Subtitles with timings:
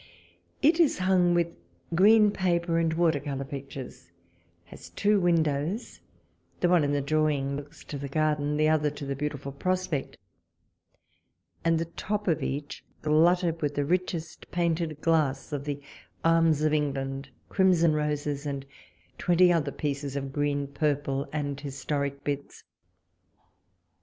[0.63, 1.49] It is hung with
[1.93, 4.09] green paper and water colour pictures;
[4.65, 5.99] has two windows;
[6.59, 10.15] the one in the drawing looks to the garden, the other to the beautiful pros^Dcct;
[11.63, 15.79] and the top of each glutted with the richest painted glass of the
[16.25, 18.65] arms of England, crimson roses, and
[19.19, 22.63] twenty other pieces of green, purple, and historic bits.